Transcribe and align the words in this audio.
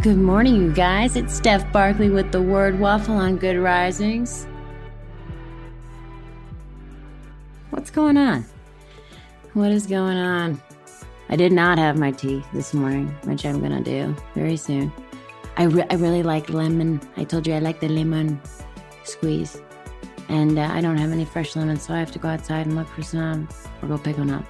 Good 0.00 0.18
morning, 0.18 0.54
you 0.54 0.72
guys. 0.72 1.16
It's 1.16 1.34
Steph 1.34 1.72
Barkley 1.72 2.08
with 2.08 2.30
the 2.30 2.40
Word 2.40 2.78
Waffle 2.78 3.16
on 3.16 3.36
Good 3.36 3.58
Risings. 3.58 4.46
What's 7.70 7.90
going 7.90 8.16
on? 8.16 8.46
What 9.54 9.72
is 9.72 9.88
going 9.88 10.16
on? 10.16 10.62
I 11.28 11.34
did 11.34 11.50
not 11.50 11.78
have 11.78 11.98
my 11.98 12.12
tea 12.12 12.44
this 12.54 12.72
morning, 12.72 13.08
which 13.24 13.44
I'm 13.44 13.60
gonna 13.60 13.82
do 13.82 14.14
very 14.36 14.56
soon. 14.56 14.92
I, 15.56 15.64
re- 15.64 15.86
I 15.90 15.94
really 15.94 16.22
like 16.22 16.48
lemon. 16.48 17.00
I 17.16 17.24
told 17.24 17.44
you 17.48 17.54
I 17.54 17.58
like 17.58 17.80
the 17.80 17.88
lemon 17.88 18.40
squeeze. 19.02 19.60
And 20.28 20.60
uh, 20.60 20.70
I 20.72 20.80
don't 20.80 20.98
have 20.98 21.10
any 21.10 21.24
fresh 21.24 21.56
lemons, 21.56 21.82
so 21.82 21.92
I 21.92 21.98
have 21.98 22.12
to 22.12 22.20
go 22.20 22.28
outside 22.28 22.66
and 22.66 22.76
look 22.76 22.86
for 22.86 23.02
some 23.02 23.48
or 23.82 23.88
go 23.88 23.98
pick 23.98 24.16
one 24.16 24.30
up. 24.30 24.44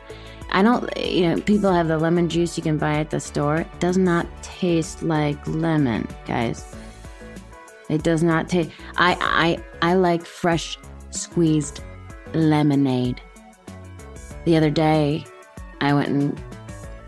I 0.50 0.62
don't, 0.62 0.96
you 0.96 1.28
know, 1.28 1.40
people 1.42 1.72
have 1.72 1.88
the 1.88 1.98
lemon 1.98 2.28
juice 2.28 2.56
you 2.56 2.62
can 2.62 2.78
buy 2.78 2.94
at 2.94 3.10
the 3.10 3.20
store. 3.20 3.58
It 3.58 3.80
does 3.80 3.98
not 3.98 4.26
taste 4.42 5.02
like 5.02 5.38
lemon, 5.46 6.08
guys. 6.26 6.74
It 7.88 8.02
does 8.02 8.22
not 8.22 8.48
taste. 8.48 8.70
I, 8.96 9.16
I, 9.82 9.90
I 9.90 9.94
like 9.94 10.24
fresh 10.24 10.78
squeezed 11.10 11.82
lemonade. 12.34 13.20
The 14.44 14.56
other 14.56 14.70
day, 14.70 15.24
I 15.80 15.92
went 15.92 16.08
and 16.08 16.42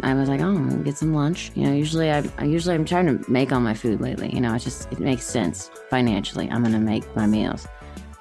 I 0.03 0.15
was 0.15 0.29
like, 0.29 0.41
oh, 0.41 0.49
I'm 0.49 0.69
gonna 0.69 0.83
get 0.83 0.97
some 0.97 1.15
lunch. 1.15 1.53
You 1.55 1.65
know, 1.65 1.73
usually 1.73 2.11
I, 2.11 2.25
I 2.39 2.45
usually 2.45 2.75
I'm 2.75 2.85
trying 2.85 3.07
to 3.07 3.31
make 3.31 3.53
all 3.53 3.61
my 3.61 3.75
food 3.75 4.01
lately. 4.01 4.33
You 4.35 4.41
know, 4.41 4.55
it's 4.55 4.65
just 4.65 4.91
it 4.93 5.01
makes 5.01 5.25
sense 5.25 5.71
financially. 5.89 6.49
I'm 6.51 6.63
gonna 6.63 6.79
make 6.79 7.05
my 7.17 7.27
meals. 7.27 7.67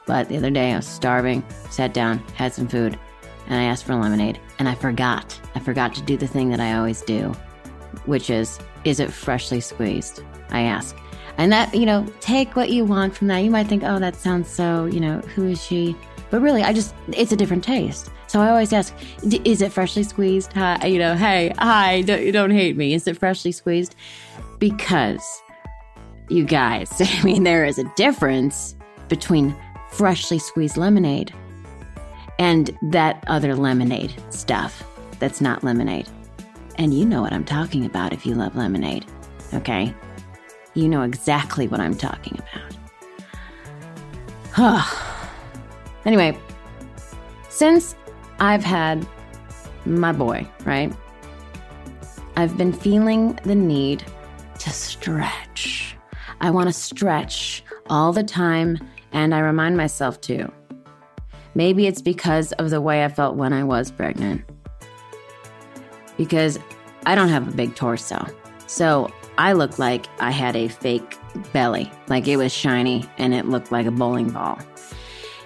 But 0.05 0.27
the 0.27 0.37
other 0.37 0.49
day 0.49 0.73
I 0.73 0.77
was 0.77 0.87
starving, 0.87 1.43
sat 1.69 1.93
down, 1.93 2.17
had 2.35 2.53
some 2.53 2.67
food, 2.67 2.99
and 3.49 3.59
I 3.59 3.63
asked 3.63 3.83
for 3.83 3.95
lemonade. 3.95 4.39
And 4.59 4.69
I 4.69 4.75
forgot. 4.75 5.39
I 5.55 5.59
forgot 5.59 5.93
to 5.95 6.01
do 6.01 6.15
the 6.15 6.27
thing 6.27 6.49
that 6.49 6.59
I 6.59 6.73
always 6.73 7.01
do, 7.01 7.33
which 8.05 8.29
is, 8.29 8.59
is 8.85 8.99
it 8.99 9.11
freshly 9.11 9.59
squeezed? 9.59 10.23
I 10.51 10.61
ask. 10.61 10.95
And 11.37 11.51
that, 11.51 11.73
you 11.73 11.85
know, 11.85 12.05
take 12.19 12.55
what 12.55 12.69
you 12.69 12.85
want 12.85 13.15
from 13.15 13.27
that. 13.27 13.39
You 13.39 13.49
might 13.49 13.67
think, 13.67 13.83
oh, 13.83 13.99
that 13.99 14.15
sounds 14.15 14.49
so, 14.49 14.85
you 14.85 14.99
know, 14.99 15.19
who 15.19 15.47
is 15.47 15.63
she? 15.63 15.95
But 16.29 16.41
really, 16.41 16.63
I 16.63 16.73
just, 16.73 16.93
it's 17.09 17.31
a 17.31 17.35
different 17.35 17.63
taste. 17.63 18.11
So 18.27 18.39
I 18.41 18.49
always 18.49 18.71
ask, 18.71 18.93
is 19.23 19.61
it 19.61 19.71
freshly 19.71 20.03
squeezed? 20.03 20.53
Hi, 20.53 20.85
you 20.85 20.99
know, 20.99 21.15
hey, 21.15 21.53
hi, 21.57 22.01
don't, 22.01 22.31
don't 22.31 22.51
hate 22.51 22.77
me. 22.77 22.93
Is 22.93 23.07
it 23.07 23.17
freshly 23.17 23.51
squeezed? 23.51 23.95
Because, 24.59 25.23
you 26.27 26.43
guys, 26.43 26.91
I 26.99 27.23
mean, 27.23 27.43
there 27.43 27.65
is 27.65 27.79
a 27.79 27.85
difference 27.95 28.75
between 29.07 29.55
freshly 29.91 30.37
squeezed 30.37 30.77
lemonade 30.77 31.33
and 32.39 32.75
that 32.81 33.23
other 33.27 33.55
lemonade 33.55 34.13
stuff 34.31 34.83
that's 35.19 35.41
not 35.41 35.63
lemonade. 35.63 36.07
And 36.77 36.93
you 36.93 37.05
know 37.05 37.21
what 37.21 37.33
I'm 37.33 37.43
talking 37.43 37.85
about 37.85 38.13
if 38.13 38.25
you 38.25 38.33
love 38.33 38.55
lemonade, 38.55 39.05
okay? 39.53 39.93
You 40.73 40.87
know 40.87 41.01
exactly 41.01 41.67
what 41.67 41.81
I'm 41.81 41.95
talking 41.95 42.39
about. 44.57 44.85
anyway, 46.05 46.37
since 47.49 47.95
I've 48.39 48.63
had 48.63 49.05
my 49.85 50.13
boy, 50.13 50.47
right? 50.63 50.93
I've 52.37 52.57
been 52.57 52.71
feeling 52.71 53.37
the 53.43 53.55
need 53.55 54.05
to 54.59 54.69
stretch. 54.69 55.97
I 56.39 56.49
want 56.51 56.69
to 56.69 56.73
stretch 56.73 57.63
all 57.89 58.13
the 58.13 58.23
time, 58.23 58.79
and 59.11 59.35
I 59.35 59.39
remind 59.39 59.75
myself 59.75 60.21
to. 60.21 60.49
Maybe 61.55 61.87
it's 61.87 62.01
because 62.01 62.51
of 62.53 62.69
the 62.69 62.81
way 62.81 63.03
I 63.03 63.09
felt 63.09 63.35
when 63.35 63.53
I 63.53 63.63
was 63.63 63.91
pregnant. 63.91 64.43
Because 66.17 66.59
I 67.05 67.15
don't 67.15 67.29
have 67.29 67.47
a 67.47 67.51
big 67.51 67.75
torso. 67.75 68.25
So 68.67 69.11
I 69.37 69.53
looked 69.53 69.79
like 69.79 70.05
I 70.19 70.31
had 70.31 70.55
a 70.55 70.67
fake 70.67 71.17
belly, 71.53 71.91
like 72.07 72.27
it 72.27 72.37
was 72.37 72.51
shiny 72.51 73.09
and 73.17 73.33
it 73.33 73.45
looked 73.45 73.71
like 73.71 73.85
a 73.85 73.91
bowling 73.91 74.29
ball. 74.29 74.59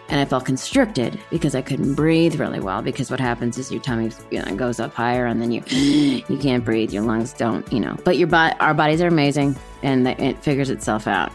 And 0.10 0.20
I 0.20 0.26
felt 0.26 0.46
constricted 0.46 1.20
because 1.30 1.56
I 1.56 1.62
couldn't 1.62 1.96
breathe 1.96 2.36
really 2.40 2.60
well. 2.60 2.82
Because 2.82 3.10
what 3.10 3.20
happens 3.20 3.58
is 3.58 3.72
your 3.72 3.82
tummy 3.82 4.12
you 4.32 4.44
know, 4.44 4.56
goes 4.56 4.80
up 4.80 4.94
higher, 4.94 5.26
and 5.26 5.42
then 5.42 5.52
you 5.52 5.64
you 6.28 6.38
can't 6.38 6.64
breathe. 6.64 6.92
Your 6.92 7.04
lungs 7.04 7.34
don't, 7.34 7.72
you 7.72 7.80
know. 7.80 7.98
But 8.04 8.18
your 8.18 8.28
body, 8.28 8.56
our 8.60 8.74
bodies 8.74 9.02
are 9.02 9.08
amazing, 9.08 9.56
and 9.82 10.08
it 10.08 10.44
figures 10.44 10.70
itself 10.70 11.08
out. 11.08 11.32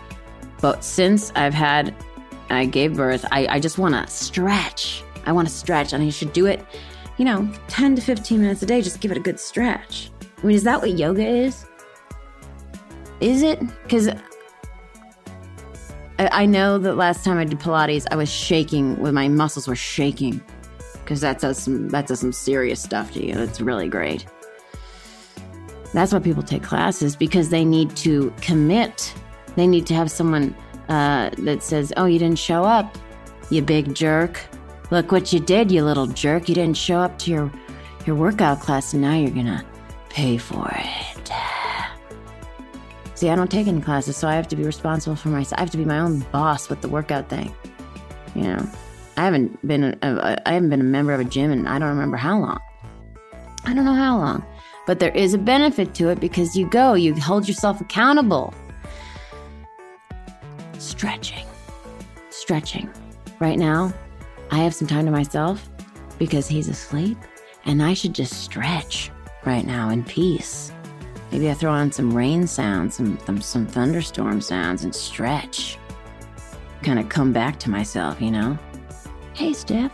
But 0.61 0.85
since 0.85 1.33
I've 1.35 1.55
had 1.55 1.95
I 2.51 2.67
gave 2.67 2.97
birth, 2.97 3.25
I, 3.31 3.47
I 3.47 3.61
just 3.61 3.79
want 3.79 3.95
to 3.95 4.07
stretch. 4.13 5.03
I 5.27 5.33
want 5.33 5.49
to 5.49 5.55
stretch, 5.55 5.93
and 5.93 6.05
you 6.05 6.11
should 6.11 6.33
do 6.33 6.47
it, 6.47 6.65
you 7.19 7.25
know, 7.25 7.51
10 7.69 7.97
to 7.97 8.03
15 8.03 8.41
minutes 8.41 8.63
a 8.63 8.67
day. 8.67 8.81
Just 8.81 9.01
give 9.01 9.11
it 9.11 9.17
a 9.17 9.21
good 9.21 9.39
stretch. 9.39 10.11
I 10.43 10.47
mean, 10.47 10.57
is 10.57 10.65
that 10.65 10.81
what 10.81 10.97
yoga 10.97 11.27
is? 11.27 11.67
Is 13.21 13.43
it? 13.43 13.61
Because 13.83 14.09
I, 16.19 16.29
I 16.33 16.47
know 16.47 16.79
that 16.79 16.95
last 16.95 17.25
time 17.25 17.39
I 17.39 17.45
did 17.45 17.59
Pilates, 17.59 18.07
I 18.11 18.17
was 18.17 18.31
shaking, 18.31 18.99
with 19.01 19.13
my 19.13 19.29
muscles 19.29 19.69
were 19.69 19.77
shaking. 19.77 20.41
Because 20.95 21.21
that 21.23 21.41
does 21.41 21.59
some 21.59 21.89
that 21.89 22.07
does 22.07 22.21
some 22.21 22.33
serious 22.33 22.83
stuff 22.83 23.13
to 23.13 23.27
you. 23.27 23.39
It's 23.39 23.63
really 23.63 23.89
great. 23.89 24.27
That's 25.95 26.13
why 26.13 26.19
people 26.19 26.43
take 26.43 26.63
classes 26.63 27.17
because 27.17 27.49
they 27.49 27.65
need 27.65 27.97
to 27.97 28.33
commit. 28.43 29.15
They 29.57 29.67
need 29.67 29.87
to 29.87 29.95
have 29.95 30.11
someone 30.11 30.55
uh, 30.89 31.31
that 31.39 31.63
says, 31.63 31.93
Oh, 31.97 32.07
you 32.07 32.19
didn't 32.19 32.39
show 32.39 32.65
up, 32.65 32.97
you 33.51 33.63
big 33.63 33.95
jerk. 33.95 34.41
Look 34.91 35.13
what 35.13 35.33
you 35.33 35.41
did, 35.41 35.71
you 35.71 35.85
little 35.85 36.07
jerk. 36.07 36.49
You 36.49 36.55
didn't 36.55 36.77
show 36.77 36.99
up 36.99 37.19
to 37.21 37.31
your, 37.31 37.53
your 38.07 38.17
workout 38.17 38.61
class, 38.61 38.93
and 38.95 39.03
now 39.03 39.15
you're 39.15 39.31
gonna 39.31 39.65
pay 40.09 40.39
for 40.39 40.67
it. 40.75 41.33
See, 43.15 43.29
I 43.29 43.35
don't 43.35 43.51
take 43.51 43.67
any 43.67 43.81
classes, 43.81 44.17
so 44.17 44.29
I 44.29 44.35
have 44.35 44.47
to 44.49 44.57
be 44.57 44.63
responsible 44.63 45.17
for 45.17 45.29
myself. 45.29 45.59
I 45.59 45.63
have 45.63 45.71
to 45.73 45.77
be 45.77 45.85
my 45.85 45.99
own 45.99 46.21
boss 46.31 46.69
with 46.69 46.81
the 46.83 46.89
workout 46.89 47.29
thing. 47.29 47.53
You 48.35 48.45
know, 48.45 48.71
I 49.17 49.25
haven't 49.25 49.67
been 49.67 49.99
a, 50.01 50.41
I 50.47 50.53
haven't 50.53 50.71
been 50.71 50.81
a 50.81 50.85
member 50.85 51.13
of 51.13 51.19
a 51.19 51.25
gym 51.25 51.51
in 51.51 51.67
I 51.67 51.81
don't 51.81 51.89
remember 51.89 52.17
how 52.17 52.39
long. 52.39 52.61
I 53.65 53.75
don't 53.75 53.85
know 53.85 53.95
how 53.95 54.17
long, 54.17 54.47
but 54.87 55.01
there 55.01 55.11
is 55.11 55.35
a 55.35 55.39
benefit 55.39 55.95
to 55.95 56.11
it 56.11 56.21
because 56.21 56.57
you 56.57 56.71
go, 56.71 56.95
you 56.95 57.13
hold 57.15 57.49
yourself 57.49 57.81
accountable 57.81 58.55
stretching. 60.89 61.47
Stretching. 62.31 62.91
Right 63.41 63.59
now, 63.59 63.93
I 64.51 64.59
have 64.59 64.75
some 64.75 64.89
time 64.89 65.05
to 65.05 65.11
myself 65.11 65.69
because 66.19 66.49
he's 66.49 66.69
asleep, 66.69 67.19
and 67.65 67.83
I 67.83 67.95
should 67.95 68.15
just 68.15 68.43
stretch 68.43 69.11
right 69.45 69.67
now 69.67 69.91
in 69.91 70.03
peace. 70.05 70.73
Maybe 71.31 71.51
I 71.51 71.55
throw 71.55 71.71
on 71.71 71.93
some 71.93 72.17
rain 72.17 72.47
sounds, 72.47 72.97
some, 72.97 73.19
some, 73.27 73.41
some 73.41 73.67
thunderstorm 73.67 74.41
sounds, 74.41 74.85
and 74.85 74.95
stretch. 74.95 75.79
Kind 76.83 76.99
of 76.99 77.09
come 77.09 77.33
back 77.33 77.59
to 77.61 77.71
myself, 77.71 78.21
you 78.21 78.31
know? 78.31 78.59
Hey, 79.35 79.53
Steph, 79.53 79.93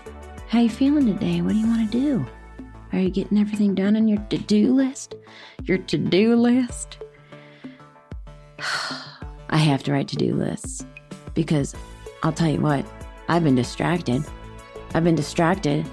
how 0.49 0.61
you 0.61 0.71
feeling 0.71 1.07
today? 1.07 1.41
What 1.41 1.53
do 1.53 1.59
you 1.59 1.67
want 1.67 1.91
to 1.91 1.99
do? 1.99 2.27
Are 2.93 3.01
you 3.01 3.11
getting 3.11 3.39
everything 3.39 3.75
done 3.75 3.97
on 3.97 4.07
your 4.07 4.19
to-do 4.31 4.73
list? 4.73 5.17
Your 5.65 5.79
to-do 5.79 6.37
list? 6.37 6.99
I 9.55 9.59
have 9.59 9.83
to 9.85 9.93
write 9.93 10.09
to 10.09 10.17
do 10.17 10.35
lists 10.35 10.85
because 11.33 11.75
I'll 12.23 12.33
tell 12.33 12.51
you 12.51 12.61
what, 12.61 12.85
I've 13.29 13.45
been 13.45 13.55
distracted. 13.55 14.23
I've 14.95 15.05
been 15.05 15.15
distracted 15.15 15.87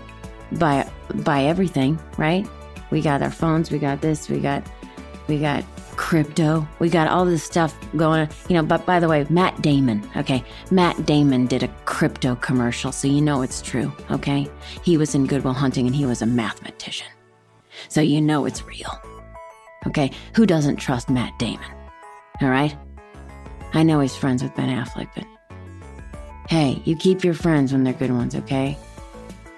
by 0.54 0.90
by 1.24 1.44
everything, 1.44 1.98
right? 2.18 2.46
We 2.90 3.02
got 3.02 3.22
our 3.22 3.31
phones, 3.31 3.72
we 3.72 3.80
got 3.80 4.02
this, 4.02 4.30
we 4.30 4.40
got 4.40 4.63
we 5.28 5.40
got 5.40 5.63
crypto, 5.96 6.68
we 6.80 6.90
got 6.90 7.08
all 7.08 7.24
this 7.24 7.44
stuff 7.44 7.78
going 7.96 8.22
on. 8.22 8.30
You 8.50 8.56
know, 8.56 8.63
but 8.63 8.86
by 8.86 9.00
the 9.00 9.08
way, 9.08 9.25
Matt 9.30 9.62
Damon, 9.62 10.10
okay? 10.18 10.44
Matt 10.72 11.06
Damon 11.06 11.46
did 11.46 11.64
a 11.64 11.68
crypto 11.86 12.36
commercial, 12.36 12.92
so 12.92 13.07
you 13.07 13.22
know 13.22 13.44
it's 13.44 13.62
true, 13.62 13.94
okay? 14.10 14.50
He 14.84 14.98
was 14.98 15.16
in 15.16 15.28
Good 15.28 15.44
Will 15.44 15.54
Hunting 15.54 15.86
and 15.86 15.96
he 15.96 16.06
was 16.06 16.22
a 16.22 16.25
mathematician. 16.25 17.07
So 17.88 18.02
you 18.02 18.22
know 18.22 18.46
it's 18.46 18.66
real. 18.66 18.92
Okay? 19.88 20.12
Who 20.36 20.46
doesn't 20.46 20.78
trust 20.78 21.10
Matt 21.10 21.38
Damon? 21.40 21.66
All 22.42 22.50
right? 22.50 22.75
I 23.73 23.83
know 23.83 24.00
he's 24.00 24.15
friends 24.15 24.44
with 24.44 24.56
Ben 24.56 24.69
Affleck, 24.69 25.09
but 25.15 25.25
hey, 26.50 26.81
you 26.85 26.95
keep 26.95 27.23
your 27.23 27.33
friends 27.33 27.71
when 27.71 27.83
they're 27.83 27.94
good 27.94 28.12
ones, 28.12 28.35
okay? 28.35 28.77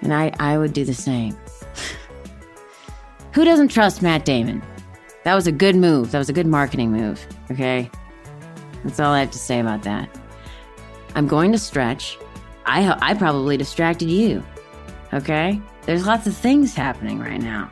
And 0.00 0.14
I, 0.14 0.32
I 0.38 0.58
would 0.58 0.72
do 0.72 0.84
the 0.84 0.94
same. 0.94 1.36
Who 3.32 3.44
doesn't 3.44 3.68
trust 3.68 4.02
Matt 4.02 4.24
Damon? 4.24 4.62
That 5.24 5.34
was 5.34 5.46
a 5.46 5.52
good 5.52 5.74
move. 5.74 6.12
That 6.12 6.18
was 6.18 6.28
a 6.28 6.32
good 6.32 6.46
marketing 6.46 6.92
move. 6.92 7.26
Okay. 7.50 7.90
That's 8.84 9.00
all 9.00 9.12
I 9.12 9.20
have 9.20 9.30
to 9.32 9.38
say 9.38 9.58
about 9.58 9.82
that. 9.82 10.08
I'm 11.14 11.26
going 11.26 11.50
to 11.52 11.58
stretch. 11.58 12.18
I, 12.66 12.96
I 13.00 13.14
probably 13.14 13.56
distracted 13.56 14.10
you. 14.10 14.44
Okay? 15.12 15.60
There's 15.82 16.06
lots 16.06 16.26
of 16.26 16.36
things 16.36 16.74
happening 16.74 17.18
right 17.18 17.40
now. 17.40 17.70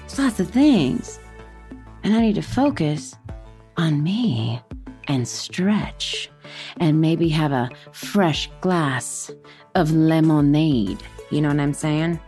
There's 0.00 0.18
lots 0.18 0.40
of 0.40 0.50
things. 0.50 1.18
And 2.02 2.14
I 2.14 2.20
need 2.20 2.36
to 2.36 2.42
focus 2.42 3.16
on 3.76 4.02
me 4.02 4.60
and 5.08 5.26
stretch 5.26 6.30
and 6.78 7.00
maybe 7.00 7.28
have 7.28 7.52
a 7.52 7.70
fresh 7.92 8.50
glass 8.60 9.30
of 9.74 9.92
lemonade. 9.92 11.02
You 11.30 11.40
know 11.40 11.48
what 11.48 11.60
I'm 11.60 11.74
saying? 11.74 12.20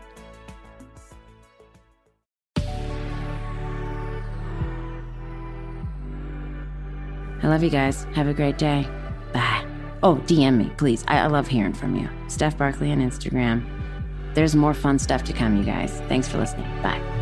I 7.42 7.48
love 7.48 7.62
you 7.62 7.70
guys. 7.70 8.06
Have 8.14 8.28
a 8.28 8.34
great 8.34 8.56
day. 8.56 8.86
Bye. 9.32 9.66
Oh, 10.02 10.16
DM 10.26 10.58
me, 10.58 10.70
please. 10.76 11.04
I, 11.08 11.18
I 11.18 11.26
love 11.26 11.48
hearing 11.48 11.72
from 11.72 11.96
you. 11.96 12.08
Steph 12.28 12.56
Barkley 12.56 12.92
on 12.92 12.98
Instagram. 12.98 13.68
There's 14.34 14.54
more 14.54 14.74
fun 14.74 14.98
stuff 14.98 15.24
to 15.24 15.32
come, 15.32 15.56
you 15.56 15.64
guys. 15.64 16.00
Thanks 16.08 16.28
for 16.28 16.38
listening. 16.38 16.66
Bye. 16.82 17.21